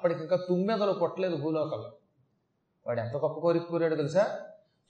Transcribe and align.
అప్పటికి 0.00 0.20
ఇంకా 0.20 0.36
తుమ్మెదలు 0.36 0.92
కొట్టలేదు 0.92 1.36
భూలోకంలో. 1.36 1.92
వాడు 2.86 3.00
ఎంత 3.00 3.12
గొప్ప 3.12 3.40
కోరిక 3.40 3.62
కోరాడు 3.62 3.94
తెలుసా? 3.94 4.38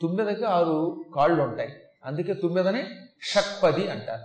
తుమ్మెదకి 0.03 0.45
ఆరు 0.45 1.05
కాళ్ళు 1.17 1.43
ఉంటాయి 1.43 1.75
అందుకే 2.05 2.35
తుమ్మెదని 2.35 2.83
షక్పది 3.23 3.91
అంటారు. 3.91 4.21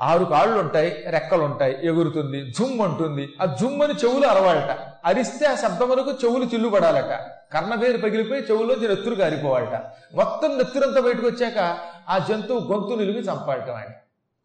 ఆరు 0.00 0.24
కాళ్ళు 0.24 0.60
ఉంటాయి 0.60 1.04
రెక్కలు 1.06 1.42
ఉంటాయి 1.42 1.86
ఎగురుతుంది 1.86 2.50
జుమ్ 2.50 2.80
అంటుంది 2.80 3.28
ఆ 3.42 3.44
జుమ్ 3.44 3.82
అని 3.82 3.92
చెవులు 3.92 4.26
అరవాలట. 4.26 4.78
అరిస్తే 5.04 5.46
ఆ 5.46 5.54
శబ్దం 5.54 5.90
వరకు 5.90 6.10
చెవులు 6.10 6.44
చిల్లుపడాలట 6.44 7.30
కర్ణవేరు 7.52 7.98
పగిలిపోయి 7.98 8.42
చెవుల్లో 8.42 8.74
నెత్తురు 8.74 9.14
కారిపోవాలట 9.14 9.82
మొత్తం 10.14 10.58
నెత్తురంతా 10.58 11.00
బయటకు 11.00 11.26
వచ్చాక 11.26 11.78
ఆ 12.08 12.18
జంతువు 12.18 12.72
గొంతు 12.72 12.94
నిలిపి 12.94 13.18
చంపాలట 13.18 13.70
వాడిని. 13.70 13.94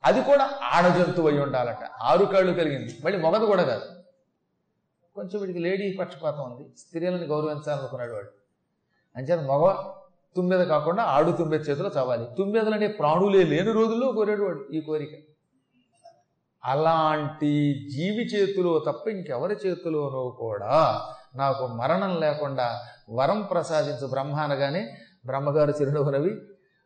అది 0.05 0.21
కూడా 0.21 0.49
ఆడ 0.63 0.87
జంతువు 0.97 1.27
అయి 1.27 1.39
ఉండాలట. 1.39 1.83
ఆరు 2.01 2.25
కాళ్ళు 2.25 2.53
కలిగింది. 2.53 2.97
మళ్ళీ 3.05 3.19
మొగదు 3.19 3.45
కూడా 3.45 3.63
కాదు. 3.63 3.98
కొంచెం 5.19 5.41
వీడికి 5.41 5.59
లేడీ 5.59 5.97
పక్షపాతం 5.99 6.43
ఉంది. 6.51 6.65
స్త్రీలను 6.77 7.25
గౌరవించాలనుకున్నాడు 7.25 8.11
వాడు. 8.11 8.31
అంచేత 9.15 9.39
మగ 9.39 9.73
తుమ్మెద 10.35 10.61
కాకుండా 10.67 11.03
ఆడు 11.03 11.31
తుమ్మెద 11.31 11.61
చేతిలో 11.69 11.91
చావాలి. 11.97 12.25
తుమ్మెదలనే 12.37 12.87
ప్రాణులే 12.87 13.43
లేని 13.43 13.71
రోజుల్లో 13.71 14.11
కోరాడు 14.11 14.43
వాడు 14.43 14.73
ఈ 14.73 14.81
కోరిక. 14.81 15.09
అలాంటి 16.65 17.87
జీవి 17.89 18.23
చేతిలో 18.25 18.79
తప్ప 18.87 19.07
ఇంకెవరి 19.07 19.55
చేతిలోనో 19.65 20.37
కూడా 20.39 21.01
నాకు 21.35 21.67
మరణం 21.67 22.19
లేకుండా 22.19 22.79
వరం 23.09 23.41
ప్రసాదించు 23.41 24.07
బ్రహ్మ 24.07 24.35
అనగానే 24.35 24.83
బ్రహ్మగారు 25.25 25.71
చిరునవ్వునవి 25.71 26.31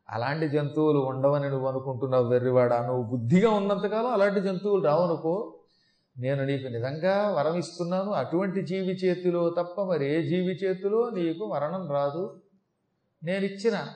అలాంటి 0.09 0.49
జంతువులు 0.49 0.99
ఉండవని 0.99 1.49
నువ్వు 1.49 1.67
అనుకుంటున్నావు 1.67 2.27
వెర్రివాడా? 2.27 2.77
నువ్వు 2.87 3.03
బుద్ధిగా 3.03 3.51
ఉన్నంతకాలం 3.51 4.07
అలాంటి 4.07 4.39
జంతువులు 4.39 4.83
రావనుకో. 4.83 5.35
నేను 6.17 6.45
నీకు 6.45 6.67
నిజంగా 6.67 7.29
వరం 7.29 7.57
ఇస్తున్నాను. 7.57 8.11
అటువంటి 8.11 8.65
జీవి 8.65 8.93
చేతిలో 8.93 9.49
తప్ప 9.49 9.81
మరి 9.81 10.05
ఏ 10.13 10.21
జీవి 10.21 10.53
చేతిలో 10.53 11.09
నీకు 11.09 11.45
మరణం 11.53 11.91
రాదు. 11.91 12.41
నేను 13.23 13.45
ఇచ్చిన 13.45 13.87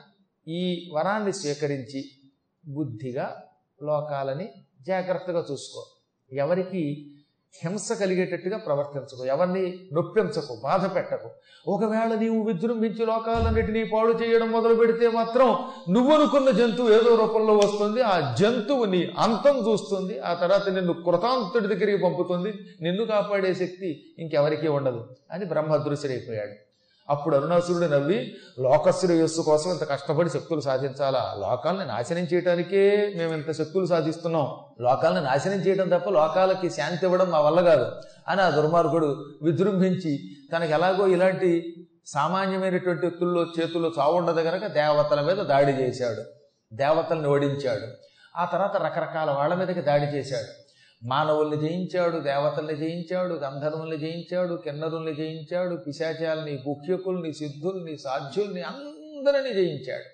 ఈ 0.48 0.90
వరాన్ని 0.92 1.32
స్వీకరించి 1.32 2.04
బుద్ధిగా 2.68 3.42
లోకాలని 3.82 4.48
జాగ్రత్తగా 4.80 5.46
చూసుకో. 5.50 5.86
ఎవరికి 6.32 7.14
హింస 7.54 7.92
కలిగేటట్టుగా 7.92 8.58
ప్రవర్తించకు 8.58 9.24
ఎవరిని 9.24 9.62
నొప్పించకు 9.92 10.60
బాధ 10.62 10.94
పెట్టకు. 10.94 11.28
ఒకవేళ 11.66 12.14
నీవు 12.14 12.42
విజృంభించి 12.42 13.06
లోకాలన్నిటినీ 13.06 13.84
పాడు 13.84 14.12
చేయడం 14.22 14.52
మొదలు 14.52 14.74
పెడితే 14.74 15.08
మాత్రం 15.08 15.48
నువ్వు 15.90 16.14
అనుకున్న 16.14 16.50
జంతువు 16.50 16.90
ఏదో 16.90 17.16
రూపంలో 17.16 17.54
వస్తుంది 17.56 18.02
ఆ 18.02 18.34
జంతువు 18.40 18.84
నీ 18.84 19.12
అంతం 19.18 19.56
చూస్తుంది 19.68 20.20
ఆ 20.20 20.34
తర్వాత 20.34 20.68
నిన్ను 20.68 20.92
కృతాంతుడి 20.92 21.66
దగ్గరికి 21.66 22.02
పంపుతుంది 22.04 22.52
నిన్ను 22.82 23.04
కాపాడే 23.04 23.54
శక్తి 23.54 23.90
ఇంకెవరికీ 24.18 24.68
ఉండదు 24.68 25.02
అని 25.30 25.44
బ్రహ్మదృశ్యుడైపోయాడు 25.44 26.67
అప్పుడు 27.10 27.36
అరుణాసురుడు 27.36 27.84
నవ్వి 27.84 28.34
లోకశ్రేయస్సు 28.60 29.40
కోసం 29.40 29.70
ఇంత 29.70 29.84
కష్టపడి 29.84 30.30
శక్తులు 30.30 30.60
సాధించాలా? 30.60 31.36
లోకాలని 31.38 31.86
నాశనం 31.86 32.18
చేయడానికే 32.18 33.12
మేము 33.16 33.34
ఇంత 33.34 33.52
శక్తులు 33.52 33.86
సాధిస్తున్నాం. 33.86 34.56
లోకాలను 34.80 35.22
నాశనం 35.22 35.54
చేయడం 35.54 35.88
తప్ప 35.88 36.10
లోకాలకి 36.10 36.70
శాంతి 36.70 37.06
ఇవ్వడం 37.06 37.30
మా 37.30 37.40
వల్ల 37.40 37.60
కాదు. 37.60 37.92
అని 38.28 38.42
ఆ 38.42 38.50
దుర్మార్గుడు 38.50 39.24
విజృంభించి 39.42 40.18
తనకు 40.52 40.70
ఎలాగో 40.70 41.06
ఇలాంటి 41.06 41.74
సామాన్యమైనటువంటి 42.06 43.06
వ్యక్తుల్లో 43.06 43.46
చేతుల్లో 43.60 43.92
చావుండదు 43.98 44.40
గనక 44.40 44.66
దేవతల 44.66 45.20
మీద 45.20 45.36
దాడి 45.36 45.72
చేశాడు. 45.72 46.22
దేవతల్ని 46.72 47.28
ఓడించాడు. 47.28 47.86
ఆ 48.36 48.44
తర్వాత 48.44 48.76
రకరకాల 48.76 49.30
వాళ్ళ 49.30 49.54
మీదకి 49.54 49.80
దాడి 49.80 50.04
చేశాడు. 50.04 50.67
మానవుల్ని 51.02 51.56
జయించాడు 51.56 52.18
దేవతల్ని 52.18 52.76
జయించాడు 52.76 53.34
గంధర్వుల్ని 53.34 53.96
జయించాడు 53.96 54.54
కిన్నరుల్ని 54.54 55.14
జయించాడు 55.14 55.76
పిశాచాలని 55.76 56.54
గుహ్యకుల్ని 56.68 57.32
సిద్ధుల్ని 57.32 57.98
సాధ్యుల్ని 57.98 58.62
అందరినీ 58.62 59.54
జయించాడు. 59.54 60.08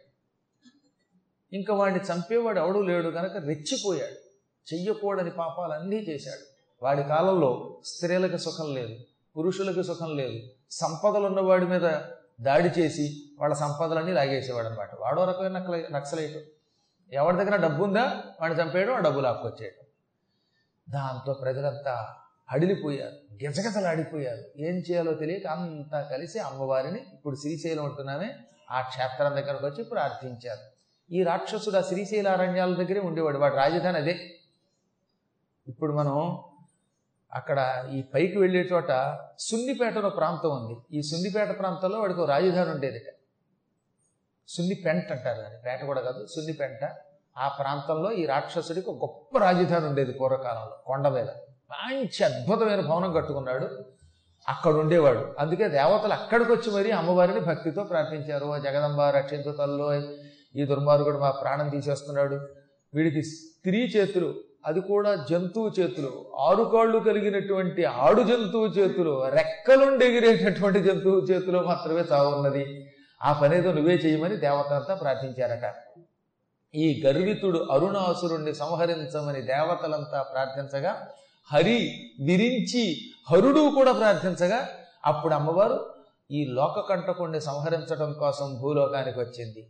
ఇంకా 1.52 1.74
వాడిని 1.74 2.00
చంపేవాడు 2.00 2.60
ఎవడు 2.60 2.78
లేడు 2.78 3.08
కనుక 3.08 3.36
రెచ్చిపోయాడు. 3.36 4.18
చెయ్యకూడని 4.74 5.30
పాపాలన్నీ 5.30 5.96
చేశాడు. 5.96 6.44
వాడి 6.82 7.02
కాలంలో 7.02 7.80
స్త్రీలకు 7.84 8.36
సుఖం 8.36 8.74
లేదు 8.74 8.94
పురుషులకు 9.36 9.82
సుఖం 9.82 10.16
లేదు 10.16 10.40
సంపదలు 10.70 11.26
ఉన్నవాడి 11.26 11.66
మీద 11.66 11.86
దాడి 12.40 12.80
చేసి 12.80 13.22
వాళ్ళ 13.40 13.54
సంపదలన్నీ 13.54 14.12
లాగేసేవాడు 14.12 14.66
అనమాట 14.66 14.88
వాడో 15.00 15.24
రకమైన 15.24 15.58
నక్సలైట్. 15.92 16.38
ఎవరి 17.12 17.36
దగ్గర 17.36 17.56
డబ్బు 17.56 17.84
ఉందా 17.84 18.22
వాడిని 18.40 18.62
చంపేయడం 18.62 18.94
ఆ 18.94 18.98
డబ్బు 18.98 19.20
లాక్కొచ్చేయడం 19.20 19.83
దాంతో 20.88 21.32
ప్రజలంతా 21.32 22.14
అడిలిపోయారు. 22.50 23.44
గిజగిజలాడిపోయారు 23.44 24.42
ఏం 24.56 24.74
చేయాలో 24.74 25.14
తెలియక 25.14 25.46
అంతా 25.46 26.00
కలిసి 26.02 26.38
అమ్మవారిని 26.38 27.00
ఇప్పుడు 27.14 27.36
శ్రీశైలం 27.36 27.84
ఉంటున్నామే 27.84 28.36
ఆ 28.70 28.80
క్షేత్రం 28.80 29.32
దగ్గరకు 29.32 29.66
వచ్చి 29.66 29.84
ప్రార్థించారు 29.84 30.74
ఈ 31.14 31.22
రాక్షసుడు 31.22 31.76
ఆ 31.76 31.80
శ్రీశైల 31.80 32.28
అరణ్యాల 32.28 32.74
దగ్గరే 32.74 33.00
ఉండేవాడు. 33.00 33.38
వాడు 33.38 33.54
రాజధాని 33.56 33.96
అదే. 33.96 34.34
ఇప్పుడు 35.66 35.92
మనం 35.92 36.42
అక్కడ 37.32 37.88
ఈ 37.92 38.02
పైకి 38.02 38.38
వెళ్ళే 38.38 38.60
చోట 38.60 39.18
సున్నిపేటలో 39.38 40.10
ప్రాంతం 40.10 40.50
ఉంది. 40.50 40.98
ఈ 40.98 41.02
సున్నిపేట 41.02 41.58
ప్రాంతంలో 41.58 42.00
వాడికి 42.00 42.20
ఒక 42.20 42.30
రాజధాని 42.30 42.70
ఉండేదిట. 42.70 43.14
సున్నిపెంట 44.48 45.12
అంటారు 45.12 45.42
దాన్ని. 45.42 45.60
పేట 45.60 45.84
కూడా 45.84 46.00
కాదు 46.00 46.26
సున్నిపెంట. 46.26 46.84
ఆ 47.36 47.48
ప్రాంతంలో 47.48 48.12
ఈ 48.12 48.26
రాక్షసుడికి 48.26 48.90
ఒక 48.90 48.98
గొప్ప 49.04 49.38
రాజధాని 49.38 49.86
ఉండేది 49.86 50.12
పూర్వకాలంలో 50.12 50.76
కొండ 50.86 51.08
మీద 51.08 51.30
మంచి 51.72 52.20
అద్భుతమైన 52.24 52.80
భవనం 52.80 53.12
కట్టుకున్నాడు. 53.12 53.68
అక్కడ 54.48 54.74
ఉండేవాడు 54.74 55.34
అందుకే 55.38 55.68
దేవతలు 55.68 56.12
అక్కడికి 56.12 56.52
వచ్చి 56.52 56.70
మరీ 56.70 56.90
అమ్మవారిని 56.90 57.40
భక్తితో 57.40 57.82
ప్రార్థించారు. 57.84 58.48
జగదంబ 58.58 59.00
రక్షించు 59.00 59.52
తల్లో 59.52 59.88
ఈ 60.56 60.64
దుర్మార్గుడు 60.64 61.18
మా 61.18 61.30
ప్రాణం 61.30 61.68
తీసేస్తున్నాడు. 61.68 62.36
వీడికి 62.94 63.22
స్త్రీ 63.22 63.80
చేతులు 63.86 64.34
అది 64.66 64.80
కూడా 64.80 65.26
జంతువు 65.30 65.70
చేతులు 65.80 66.10
ఆరు 66.38 66.62
కాళ్ళు 66.62 66.98
కలిగినటువంటి 66.98 67.84
ఆడు 67.84 68.22
జంతువు 68.22 68.66
చేతులు 68.66 69.14
రెక్కలుండి 69.28 70.04
ఎగిరేటటువంటి 70.06 70.82
జంతువు 70.82 71.18
చేతిలో 71.20 71.62
మాత్రమే 71.62 72.04
చావున్నది. 72.12 72.64
ఆ 73.22 73.32
పనేదో 73.32 73.72
నువ్వే 73.72 73.94
చేయమని 73.94 74.36
దేవతలంతా 74.36 74.94
ప్రార్థించారట. 74.94 75.66
ఈ 76.74 77.02
గర్వితుడు 77.06 77.58
అరుణాసురుణ్ణి 77.58 78.54
సంహరించమని 78.54 79.42
దేవతలంతా 79.42 80.22
ప్రార్థించగా 80.22 81.08
హరి 81.52 81.90
విరించి 82.24 82.96
హరుడు 83.30 83.72
కూడా 83.74 83.92
ప్రార్థించగా 83.92 84.68
అప్పుడు 85.06 85.34
అమ్మవారు 85.34 85.86
ఈ 86.30 86.44
లోక 86.44 86.80
కంటకుణ్ణి 86.88 87.40
సంహరించడం 87.40 88.12
కోసం 88.12 88.58
భూలోకానికి 88.60 89.18
వచ్చింది. 89.18 89.68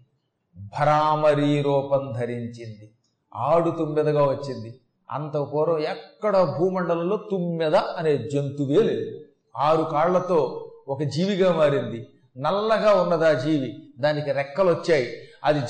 భరామరీ 0.57 1.63
రూపం 1.63 2.13
ధరించింది. 2.21 2.91
ఆడు 3.35 3.71
తుమ్మెదగా 3.71 4.23
వచ్చింది. 4.27 4.81
అంత 5.11 5.37
పూర్వం 5.37 5.79
ఎక్కడ 5.79 6.57
భూమండలంలో 6.59 7.17
తుమ్మెద 7.17 7.75
అనే 7.75 8.19
జంతువే 8.19 8.83
లేదు. 8.83 9.21
ఆరు 9.57 9.83
కాళ్ళతో 9.83 10.71
ఒక 10.89 11.03
జీవిగా 11.03 11.53
మారింది. 11.53 12.07
నల్లగా 12.39 13.03
ఉన్నది 13.03 13.27
ఆ 13.27 13.33
జీవి. 13.33 13.93
దానికి 13.99 14.33
రెక్కలు 14.33 14.71
వచ్చాయి 14.71 15.17
అది 15.45 15.61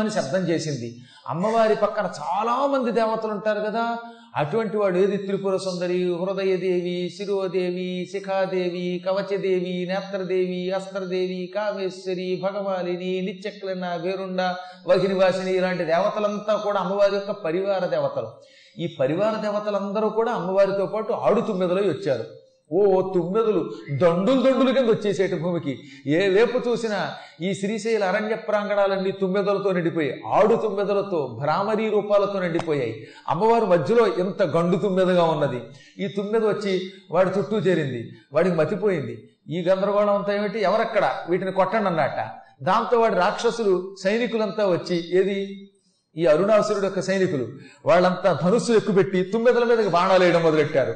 అని 0.00 0.10
శబ్దం 0.10 0.38
చేసింది. 0.38 0.96
అమ్మవారి 1.28 1.74
పక్కన 1.74 2.04
చాలా 2.04 2.66
మంది 2.66 2.90
దేవతలు 2.90 3.30
ఉంటారు 3.30 3.60
కదా. 3.60 3.96
అటువంటి 4.36 4.76
వాడు 4.76 4.98
ఏది 4.98 5.16
త్రిపుర 5.16 5.56
సుందరి 5.56 6.14
హృదయదేవి 6.14 7.10
శిరోదేవి 7.16 8.08
శిఖాదేవి 8.12 9.04
కవచదేవి 9.06 9.86
నేత్రదేవి 9.88 10.70
అస్త్రదేవి 10.70 11.52
కామేశ్వరి 11.54 12.40
భగవాలిని 12.42 13.20
నిత్యక్లన 13.20 13.98
వేరుండ 14.02 14.54
వహినివాసిని 14.86 15.56
ఇలాంటి 15.56 15.84
దేవతలంతా 15.84 16.56
కూడా 16.56 16.80
అమ్మవారి 16.80 17.14
యొక్క 17.14 17.30
పరివార 17.30 17.86
దేవతలు. 17.86 18.28
ఈ 18.78 18.96
పరివార 19.00 19.40
దేవతలందరూ 19.42 20.08
కూడా 20.08 20.32
అమ్మవారితో 20.32 20.86
పాటు 20.86 21.12
ఆడుతు 21.12 21.52
మీదలో 21.52 21.82
వచ్చారు. 21.82 22.24
ఓ 22.72 23.12
తుమ్మెదలు 23.14 23.70
దండులు 23.96 24.42
దండులు 24.42 24.72
కింద 24.72 24.88
వచ్చేసేటి 24.88 25.34
భూమికి. 25.34 25.78
ఏ 26.06 26.28
వేపు 26.28 26.68
చూసినా 26.68 27.10
ఈ 27.42 27.54
శ్రీశైల 27.54 28.04
అరణ్య 28.04 28.34
ప్రాంగణాలన్నీ 28.34 29.10
తుమ్మెదలతో 29.10 29.72
నిండిపోయాయి. 29.72 30.22
ఆడు 30.26 30.54
తుమ్మెదలతో 30.54 31.38
భ్రామరీ 31.40 31.90
రూపాలతో 31.90 32.40
నిండిపోయాయి. 32.40 33.08
అమ్మవారు 33.28 33.66
మధ్యలో 33.66 34.06
ఎంత 34.06 34.42
గండు 34.42 34.76
తుమ్మెదగా 34.76 35.24
ఉన్నది. 35.24 35.60
ఈ 35.98 36.08
తుమ్మెద 36.08 36.44
వచ్చి 36.44 36.92
వాడి 37.10 37.30
చుట్టూ 37.38 37.58
చేరింది. 37.58 38.10
వాడికి 38.32 38.56
మతిపోయింది. 38.56 39.28
ఈ 39.48 39.64
గందరగోళం 39.68 40.14
అంతా 40.14 40.34
ఏమిటి? 40.34 40.60
ఎవరక్కడ? 40.60 41.14
వీటిని 41.28 41.52
కొట్టండి 41.52 41.86
అన్నట్ట 41.86 42.20
దాంతో 42.62 43.00
వాడి 43.00 43.14
రాక్షసులు 43.14 43.94
సైనికులంతా 44.04 44.66
వచ్చి 44.66 45.18
ఏది? 45.18 45.68
ఈ 46.16 46.26
అరుణాసురుడు 46.26 46.84
యొక్క 46.84 47.00
సైనికులు. 47.00 47.48
వాళ్ళంతా 47.86 48.38
ధనుస్సు 48.42 48.72
ఎక్కుపెట్టి 48.72 49.22
తుమ్మెదల 49.22 49.64
మీదకి 49.64 49.88
బాణాలు 49.88 50.24
వేయడం 50.24 50.42
మొదలెట్టారు. 50.42 50.94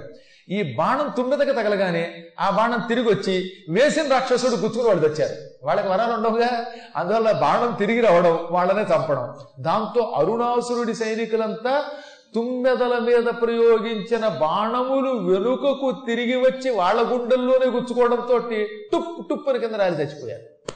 ఈ 0.51 0.75
బాణం 0.75 1.13
తుమ్మెదకి 1.17 1.53
తగలగానే 1.53 2.25
ఆ 2.41 2.51
బాణం 2.51 2.83
తిరిగి 2.89 3.09
వచ్చి 3.09 3.53
వేసిన 3.69 4.09
రాక్షసుడు 4.11 4.57
గుర్తుకుని 4.57 4.89
వాళ్ళు 4.89 5.09
తెచ్చారు. 5.09 5.35
వాళ్ళకి 5.67 5.89
వరాలు 5.89 6.13
ఉండవుగా? 6.13 6.67
అందువల్ల 6.97 7.33
బాణం 7.33 7.77
తిరిగి 7.79 8.01
రావడం 8.01 8.39
వాళ్ళనే 8.51 8.83
చంపడం. 8.83 9.35
దాంతో 9.61 10.01
అరుణాసురుడి 10.17 10.95
సైనికులంతా 10.95 11.85
తుమ్మెదల 12.35 12.99
మీద 12.99 13.25
ప్రయోగించిన 13.43 14.29
బాణములు 14.29 15.11
వెనుకకు 15.11 16.05
తిరిగి 16.07 16.37
వచ్చి 16.37 16.71
వాళ్ళ 16.71 17.13
గుండెల్లోనే 17.13 17.67
గుచ్చుకోవడంతో 17.67 18.39
టుప్ 18.93 19.29
టుప్పుని 19.31 19.59
కింద 19.59 19.75
రాలి 19.75 19.97
చచ్చిపోయారు. 19.97 20.76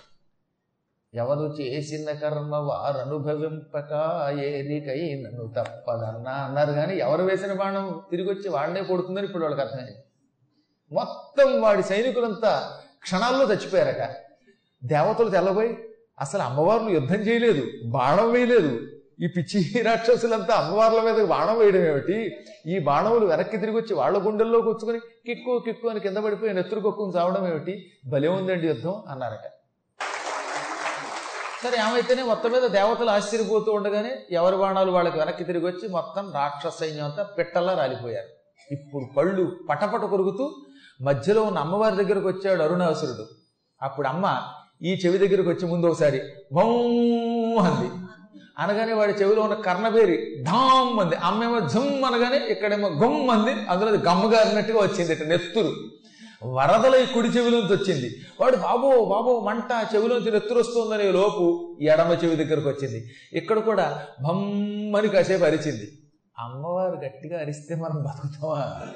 ఎవరు 1.14 1.54
చేసిన 1.60 2.12
కర్మ 2.12 2.54
వారనుభవింపక 2.56 3.92
ఏరికైనను 4.38 5.22
నన్ను 5.22 5.52
తప్పదన్నా 5.56 6.30
అన్నారు. 6.30 6.72
కానీ 6.72 6.94
ఎవరు 6.96 7.22
వేసిన 7.22 7.52
బాణం 7.52 8.02
తిరిగి 8.10 8.30
వచ్చి 8.30 8.48
వాడినే 8.48 8.82
కొడుతుందని 8.82 9.24
ఇప్పుడు 9.24 9.42
వాళ్ళకి 9.42 9.62
అర్థమైంది. 9.62 9.94
మొత్తం 10.92 11.60
వాడి 11.60 11.82
సైనికులంతా 11.82 12.70
క్షణాల్లో 13.02 13.54
చచ్చిపోయారట. 13.54 14.10
దేవతలు 14.84 15.30
తెల్లబోయి 15.30 15.76
అసలు 16.20 16.42
అమ్మవార్లు 16.42 16.90
యుద్ధం 16.90 17.16
చేయలేదు 17.16 17.90
బాణం 17.90 18.32
వేయలేదు. 18.32 18.80
ఈ 19.20 19.26
పిచ్చి 19.26 19.82
రాక్షసులంతా 19.82 20.54
అమ్మవార్ల 20.54 21.00
మీద 21.00 21.26
బాణం 21.26 21.58
వేయడం 21.58 21.80
ఏమిటి? 21.80 22.36
ఈ 22.66 22.78
బాణములు 22.78 23.26
వెనక్కి 23.26 23.56
తిరిగి 23.56 23.76
వచ్చి 23.76 23.94
వాళ్ళ 23.94 24.26
గుండెల్లో 24.26 24.60
కూర్చుకొని 24.60 24.98
కిక్కు 24.98 25.58
కిక్కు 25.58 25.88
అని 25.88 26.00
కింద 26.00 26.16
పడిపోయి 26.16 26.54
నెత్తురు 26.54 26.80
కొక్కుని 26.80 27.18
చావడం 27.18 27.48
ఏమిటి? 27.48 27.90
భలే 28.10 28.28
ఉందండి 28.28 28.66
యుద్ధం 28.66 29.02
అన్నారట. 29.08 29.59
సరే 31.62 31.76
ఏమైతేనే 31.88 32.22
మొత్తం 32.22 32.50
మీద 32.52 32.66
దేవతలు 32.66 33.10
ఆశ్చర్యపోతూ 33.10 33.72
ఉండగానే 33.72 34.12
ఎవరి 34.30 34.56
బాణాలు 34.56 34.90
వాళ్ళకి 34.90 35.18
వెనక్కి 35.18 35.44
తిరిగి 35.44 35.66
వచ్చి 35.66 35.88
మొత్తం 35.88 36.32
రాక్షస 36.34 36.80
సైన్యం 36.80 37.04
అంతా 37.04 37.22
పిట్టల్లా 37.22 37.72
రాలిపోయారు. 37.74 38.30
ఇప్పుడు 38.72 39.04
పళ్ళు 39.16 39.56
పటపట 39.68 40.00
కొరుకుతూ 40.00 40.44
మధ్యలో 41.02 41.42
ఉన్న 41.42 41.58
అమ్మవారి 41.58 41.96
దగ్గరకు 41.96 42.28
వచ్చాడు 42.28 42.62
అరుణాసురుడు. 42.62 43.26
అప్పుడు 43.82 44.08
అమ్మ 44.08 44.42
ఈ 44.82 45.00
చెవి 45.06 45.18
దగ్గరకు 45.18 45.48
వచ్చి 45.48 45.66
ముందు 45.66 45.86
ఒకసారి 45.86 46.20
భౌ 46.52 46.68
అంది. 47.66 47.90
అనగానే 48.58 48.92
వాడి 48.92 49.12
చెవిలో 49.12 49.42
ఉన్న 49.42 49.54
కర్ణబేరి 49.54 50.44
ఢామ్ 50.48 51.00
అంది. 51.00 51.16
అమ్మేమో 51.16 51.60
జమ్ 51.60 52.04
అనగానే 52.04 52.36
ఇక్కడేమో 52.36 52.88
గమ్ 52.88 53.30
అంది. 53.30 53.52
అందులో 53.70 53.92
అది 53.92 54.02
గమ్మగారినట్టుగా 54.08 54.78
వచ్చింది 54.78 55.12
ఇట్లా 55.12 55.26
నెత్తురు. 55.26 55.72
వరదల 56.44 57.06
కుడి 57.14 57.28
చెవిలోంచి 57.28 57.76
వచ్చింది. 57.76 58.14
వాడు 58.40 58.56
బాబో 58.56 59.04
బాబో 59.04 59.40
మంట 59.40 59.94
చెవిలోంచి 59.94 60.30
నెత్తురొస్తుందనే 60.30 61.12
లోపు 61.12 61.76
ఎడమ 61.82 62.18
చెవి 62.24 62.36
దగ్గరకు 62.36 62.68
వచ్చింది. 62.68 63.10
ఇక్కడ 63.32 63.58
కూడా 63.58 64.06
భమ్మని 64.22 65.08
కాసేపు 65.08 65.44
అరిచింది. 65.44 65.92
అమ్మవారు 66.38 66.96
గట్టిగా 66.96 67.40
అరిస్తే 67.40 67.74
మనం 67.74 68.02
బతుకుతామా? 68.02 68.88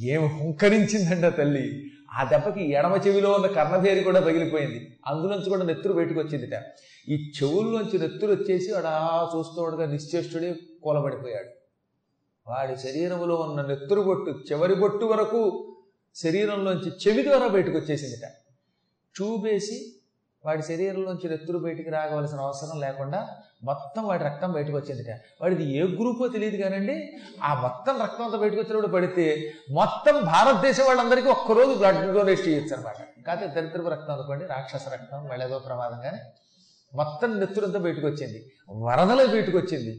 ఏం 0.00 0.26
హుంకరించిందంట 0.26 1.34
తల్లి. 1.34 1.90
ఆ 2.12 2.24
దెబ్బకి 2.24 2.70
ఎడమ 2.70 3.00
చెవిలో 3.06 3.32
ఉన్న 3.32 3.46
కర్ణభేరి 3.46 4.00
కూడా 4.00 4.20
పగిలిపోయింది. 4.20 4.98
అందులోంచి 5.06 5.48
కూడా 5.48 5.64
నెత్తురు 5.64 5.92
బయటకు 5.92 6.20
వచ్చిందిట. 6.20 6.62
ఈ 7.08 7.32
చెవుల్లోంచి 7.42 7.98
నెత్తురు 7.98 8.32
వచ్చేసి 8.32 8.72
వాడు 8.72 8.86
ఆ 8.86 9.30
చూస్తూ 9.36 9.84
నిశ్చేష్టుడే 9.84 10.54
కూలబడిపోయాడు. 10.82 11.48
వాడి 12.50 12.76
శరీరంలో 12.76 13.34
ఉన్న 13.36 13.62
నెత్తురు 13.62 14.00
బొట్టు 14.00 14.30
చివరి 14.30 14.74
బొట్టు 14.74 15.04
వరకు 15.04 15.74
శరీరంలోంచి 16.18 16.90
చెవి 17.02 17.22
ద్వారా 17.22 17.46
బయటకు 17.48 17.76
వచ్చేసిందిట 17.76 18.26
చూపేసి 19.14 19.78
వాడి 20.44 20.62
శరీరంలోంచి 20.62 21.26
నెత్తురు 21.28 21.58
బయటికి 21.58 21.90
రాగవలసిన 21.90 22.40
అవసరం 22.40 22.76
లేకుండా 22.80 23.20
మొత్తం 23.62 24.02
వాడి 24.04 24.22
రక్తం 24.24 24.50
బయటకు 24.52 24.76
వచ్చిందిట 24.76 25.12
వాడిది 25.40 25.64
ఏ 25.74 25.84
గ్రూపో 25.92 26.26
తెలియదు 26.28 26.58
కానండి 26.62 26.96
ఆ 27.42 27.50
మొత్తం 27.62 27.94
రక్తం 28.00 28.24
అంతా 28.24 28.38
బయటకు 28.38 28.60
వచ్చినప్పుడు 28.60 28.92
పడితే 28.92 29.26
మొత్తం 29.70 30.16
భారతదేశం 30.24 30.86
వాళ్ళందరికీ 30.86 31.28
ఒక్కరోజు 31.28 31.72
బ్లడ్ 31.74 31.98
డొనేట్ 32.16 32.42
చేయొచ్చు 32.48 32.74
అనమాట 32.76 33.00
కాకపోతే 33.26 33.48
దరిద్రపు 33.56 33.90
రక్తం 33.90 34.12
అనుకోండి 34.14 34.44
రాక్షస 34.46 34.84
రక్తం 34.92 35.24
వెళ్ళేదో 35.30 35.58
ప్రమాదం 35.66 35.98
కానీ 36.02 36.20
మొత్తం 36.92 37.32
నెత్తురంతా 37.40 37.80
బయటకు 37.80 38.06
వచ్చింది 38.06 38.38
వరదల 38.82 39.26
బయటకు 39.32 39.56
వచ్చింది 39.56 39.94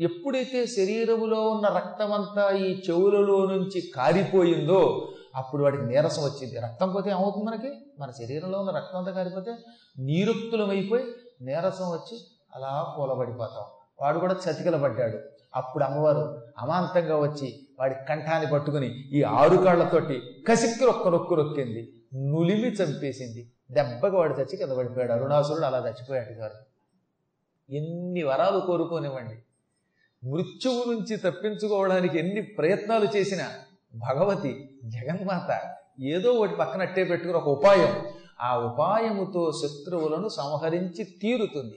ఎప్పుడైతే 0.00 0.60
శరీరములో 0.74 1.40
ఉన్న 1.48 1.66
రక్తమంతా 1.76 2.44
ఈ 2.58 2.68
చెవులలో 2.84 3.38
నుంచి 3.46 3.80
కారిపోయిందో 3.94 4.82
అప్పుడు 5.34 5.62
వాడికి 5.62 5.86
నీరసం 5.86 6.22
వచ్చింది. 6.22 6.60
రక్తం 6.60 6.92
పోతే 6.92 7.10
ఏమవుతుంది 7.10 7.46
మనకి? 7.46 7.72
మన 7.98 8.10
శరీరంలో 8.10 8.58
ఉన్న 8.58 8.70
రక్తం 8.70 8.98
అంతా 8.98 9.10
కారిపోతే 9.10 9.54
నీరుక్తులమైపోయి 9.98 11.04
నీరసం 11.40 11.90
వచ్చి 11.90 12.18
అలా 12.56 12.94
కూలబడిపోతాం. 12.96 13.64
వాడు 14.02 14.18
కూడా 14.18 14.36
చతికిల 14.50 14.82
పడ్డాడు 14.82 15.18
అప్పుడు 15.54 15.84
అమ్మవారు 15.84 16.42
అమాంతంగా 16.58 17.16
వచ్చి 17.16 17.66
వాడి 17.80 17.94
కంఠాన్ని 18.08 18.50
పట్టుకుని 18.50 19.08
ఈ 19.08 19.22
ఆరు 19.22 19.56
కాళ్ళతోటి 19.56 20.22
కసిక్కి 20.48 20.84
రొక్క 20.84 21.08
రొక్కు 21.08 21.34
రొక్కింది. 21.34 21.94
నులిమి 22.14 22.68
చంపేసింది. 22.68 23.50
దెబ్బకి 23.70 24.16
వాడు 24.16 24.34
చచ్చి 24.34 24.56
కింద 24.56 24.72
పడిపోయాడు. 24.72 25.12
అరుణాసురుడు 25.12 25.64
అలా 25.64 25.78
చచ్చిపోయాడు 25.78 26.32
గారు. 26.32 26.54
ఎన్ని 27.72 28.22
వరాలు 28.22 28.60
కోరుకోనివ్వండి. 28.60 29.42
మృత్యువు 30.30 30.92
నుంచి 30.92 31.16
తప్పించుకోవడానికి 31.16 32.18
ఎన్ని 32.18 32.42
ప్రయత్నాలు 32.42 33.16
చేసినా 33.16 33.44
భగవతి 33.94 34.68
జగన్మాత 34.84 35.60
ఏదో 36.02 36.30
ఒకటి 36.32 36.54
పక్కన 36.54 36.82
అట్టే 36.82 37.04
పెట్టుకుని 37.04 37.38
ఒక 37.38 37.48
ఉపాయం. 37.48 37.96
ఆ 38.40 38.58
ఉపాయముతో 38.58 39.52
శత్రువులను 39.52 40.28
సంహరించి 40.28 41.04
తీరుతుంది. 41.04 41.74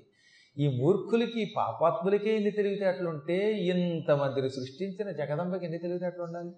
ఈ 0.58 0.78
మూర్ఖులకి 0.78 1.54
పాపాత్ములకే 1.58 2.36
ఎన్ని 2.36 2.52
తెలివితేటలుంటే 2.52 3.52
ఇంతమందిని 3.52 4.50
సృష్టించిన 4.50 5.12
జగదంబకి 5.12 5.66
ఎన్ని 5.66 5.80
తెలివితేటలు 5.80 6.24
ఉండాలి? 6.24 6.52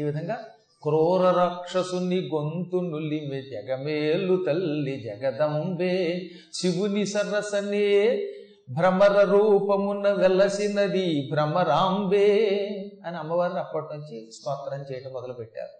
ఈ 0.00 0.02
విధంగా 0.02 0.38
క్రూర 0.82 1.30
రాక్షసుని 1.30 2.28
గొంతు 2.34 2.76
నులిమె 2.76 3.40
జగమేలు 3.40 4.44
తల్లి 4.46 5.00
జగదంబే 5.00 6.22
శివుని 6.52 7.06
సరసనే 7.06 8.26
భ్రమర 8.70 9.24
రూపమున 9.24 10.08
వెలసినది 10.08 11.28
భ్రమరాంబే. 11.32 12.73
అని 13.06 13.16
అమ్మవారిని 13.16 13.58
అప్పటి 13.58 13.86
నుంచి 13.94 14.30
స్తోత్రం 14.32 14.80
చేయటం 14.80 15.12
మొదలుపెట్టారు. 15.12 15.74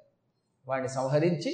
వాడిని 0.66 0.88
సంహరించి 0.88 1.52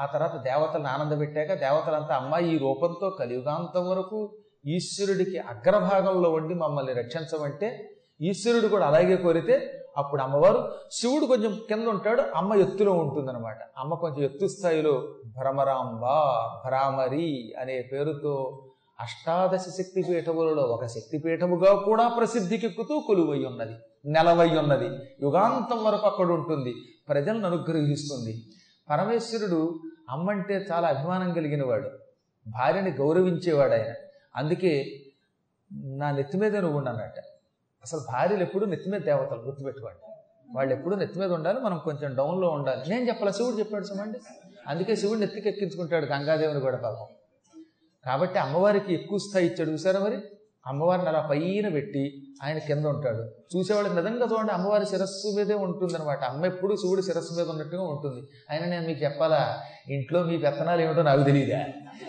ఆ 0.00 0.06
తర్వాత 0.06 0.36
దేవతలను 0.42 0.88
ఆనందపెట్టాక 0.88 1.52
దేవతలంతా 1.60 2.14
అమ్మ 2.14 2.38
ఈ 2.38 2.58
రూపంతో 2.58 3.10
కలియుగాంతం 3.10 3.90
వరకు 3.90 4.36
ఈశ్వరుడికి 4.66 5.38
అగ్రభాగంలో 5.38 6.30
ఉండి 6.30 6.54
మమ్మల్ని 6.54 6.92
రక్షించమంటే 6.92 7.90
ఈశ్వరుడు 8.20 8.68
కూడా 8.68 8.86
అలాగే 8.86 9.16
కోరితే 9.16 9.56
అప్పుడు 9.96 10.22
అమ్మవారు 10.22 10.72
శివుడు 10.92 11.26
కొంచెం 11.26 11.52
కింద 11.68 11.86
ఉంటాడు 11.88 12.22
అమ్మ 12.36 12.54
ఎత్తులో 12.54 12.92
ఉంటుందన్నమాట. 12.92 13.58
అమ్మ 13.78 13.94
కొంచెం 13.94 14.22
ఎత్తు 14.24 14.46
స్థాయిలో 14.46 14.94
భ్రమరాంబ 15.38 16.04
భ్రామరి 16.66 17.54
అనే 17.60 17.88
పేరుతో 17.92 18.34
అష్టాదశ 19.00 19.60
శక్తి 19.60 20.02
పీఠములలో 20.02 20.62
ఒక 20.62 20.86
శక్తి 20.86 21.18
పీఠముగా 21.18 21.74
కూడా 21.74 22.08
ప్రసిద్ధికెక్కుతూ 22.08 23.00
కొలువై 23.00 23.44
ఉన్నది. 23.44 23.76
నెలవై 24.06 24.56
ఉన్నది. 24.56 24.86
యుగాంతం 25.22 25.84
వరకు 25.84 26.06
అక్కడ 26.06 26.26
ఉంటుంది. 26.26 26.74
ప్రజలను 27.08 27.46
అనుగ్రహిస్తుంది. 27.46 28.42
పరమేశ్వరుడు 28.90 29.80
అమ్మంటే 30.10 30.66
చాలా 30.72 30.88
అభిమానం 30.88 31.32
కలిగిన 31.32 31.66
వాడు 31.66 31.90
భార్యని 32.48 32.90
గౌరవించేవాడు 32.90 33.72
ఆయన 33.72 33.94
అందుకే 34.36 35.00
నా 35.72 36.10
నెత్తి 36.10 36.38
మీద 36.38 36.56
నువ్వు 36.56 36.78
ఉండన్నట్ట 36.78 37.18
అసలు 37.84 38.00
భార్యలు 38.12 38.42
ఎప్పుడు 38.42 38.64
నెత్తి 38.64 38.90
మీద 38.90 39.00
దేవతలు 39.00 39.38
గుర్తుపెట్టుకోండి 39.38 40.10
వాళ్ళు 40.56 40.74
ఎప్పుడు 40.74 40.94
నెత్తి 40.94 41.18
మీద 41.18 41.32
ఉండాలి 41.32 41.60
మనం 41.60 41.78
కొంచెం 41.78 42.14
డౌన్లో 42.14 42.48
ఉండాలి. 42.48 42.90
నేను 42.90 43.08
చెప్పాల? 43.08 43.30
శివుడు 43.30 43.56
చెప్పాడు 43.56 43.84
చూడండి. 43.84 44.20
అందుకే 44.68 44.96
శివుడు 44.96 45.18
నెత్తికి 45.18 45.48
ఎక్కించుకుంటాడు 45.48 46.06
గంగాదేవుని 46.06 46.60
కూడా 46.60 46.76
పాపం. 46.76 47.06
కాబట్టి 48.04 48.38
అమ్మవారికి 48.38 48.94
ఎక్కువ 48.94 49.18
స్థాయి 49.18 49.46
ఇచ్చాడు. 49.46 49.70
చూసారా 49.70 50.00
మరి? 50.00 50.18
అమ్మవారిని 50.66 51.08
అలా 51.08 51.20
పైన 51.30 51.68
పెట్టి 51.68 52.02
ఆయన 52.42 52.58
కింద 52.58 52.84
ఉంటాడు. 52.86 53.22
చూసేవాళ్ళకి 53.52 53.96
నిజంగా 53.96 54.26
చూడండి 54.32 54.52
అమ్మవారి 54.52 54.86
శిరస్సు 54.86 55.28
మీదే 55.36 55.54
ఉంటుంది 55.54 55.94
అనమాట 55.94 56.22
అమ్మ 56.24 56.46
ఎప్పుడు 56.46 56.76
శివుడు 56.76 57.02
శిరస్సు 57.02 57.32
మీద 57.38 57.48
ఉన్నట్టుగా 57.48 57.82
ఉంటుంది. 57.82 58.20
ఆయన 58.50 58.64
నేను 58.64 58.86
మీకు 58.86 59.00
చెప్పాలా 59.04 59.40
ఇంట్లో 59.88 60.22
మీ 60.22 60.36
పెత్తనాలు 60.38 60.80
ఏమిటో 60.80 61.02
నాకు 61.02 61.22
తెలియదా 61.22 61.60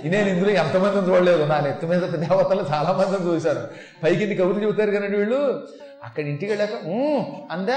నేను 0.03 0.29
ఇందులో 0.29 0.51
ఎంతమందిని 0.51 1.07
చూడలేదు. 1.09 1.43
నా 1.43 1.59
నెత్తి 1.59 1.85
మీద 1.85 2.01
దేవతలు 2.01 2.65
చాలామందిని 2.73 3.25
చూశారు 3.27 3.63
పైకి 4.03 4.35
కబుర్లు 4.35 4.63
చెబుతారు 4.63 4.91
కానీ 4.91 5.07
వీళ్ళు? 5.17 5.41
అక్కడ 6.03 6.23
ఇంటికి 6.23 6.51
వెళ్ళాక 6.51 6.75
అందా 7.51 7.75